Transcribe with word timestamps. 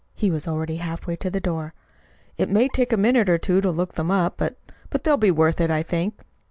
He 0.15 0.31
was 0.31 0.47
already 0.47 0.77
halfway 0.77 1.15
to 1.17 1.29
the 1.29 1.39
door. 1.39 1.75
"It 2.35 2.49
may 2.49 2.67
take 2.69 2.91
a 2.91 2.97
minute 2.97 3.29
or 3.29 3.37
two 3.37 3.61
to 3.61 3.69
look 3.69 3.93
them 3.93 4.09
up; 4.09 4.37
but 4.89 5.03
they'll 5.03 5.15
be 5.15 5.29
worth 5.29 5.61
it, 5.61 5.69
I 5.69 5.83
think." 5.83 6.17